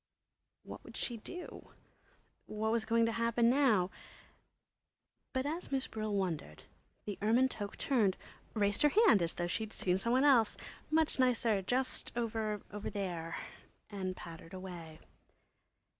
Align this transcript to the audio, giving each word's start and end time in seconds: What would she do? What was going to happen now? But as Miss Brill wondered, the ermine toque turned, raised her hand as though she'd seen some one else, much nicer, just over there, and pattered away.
What 0.63 0.83
would 0.83 0.97
she 0.97 1.17
do? 1.17 1.73
What 2.47 2.71
was 2.71 2.85
going 2.85 3.05
to 3.05 3.11
happen 3.11 3.51
now? 3.51 3.91
But 5.31 5.45
as 5.45 5.71
Miss 5.71 5.85
Brill 5.85 6.11
wondered, 6.15 6.63
the 7.05 7.19
ermine 7.21 7.49
toque 7.49 7.75
turned, 7.77 8.17
raised 8.55 8.81
her 8.81 8.89
hand 9.05 9.21
as 9.21 9.33
though 9.33 9.45
she'd 9.45 9.73
seen 9.73 9.99
some 9.99 10.13
one 10.13 10.23
else, 10.23 10.57
much 10.89 11.19
nicer, 11.19 11.61
just 11.61 12.11
over 12.15 12.59
there, 12.73 13.37
and 13.91 14.15
pattered 14.15 14.55
away. 14.55 14.97